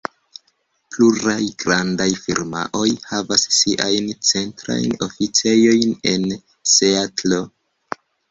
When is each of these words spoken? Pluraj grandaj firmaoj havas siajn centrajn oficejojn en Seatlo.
Pluraj 0.93 1.43
grandaj 1.63 2.07
firmaoj 2.21 2.87
havas 3.11 3.45
siajn 3.57 4.09
centrajn 4.31 4.97
oficejojn 5.09 5.93
en 6.15 6.27
Seatlo. 6.75 7.41